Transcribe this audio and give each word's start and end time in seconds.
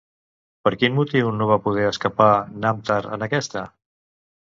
Per 0.67 0.71
quin 0.83 0.95
motiu 1.01 1.29
no 1.35 1.49
va 1.53 1.59
poder 1.67 1.85
escapar 1.91 2.33
Namtar 2.67 3.01
en 3.15 3.31
aquesta? 3.31 3.67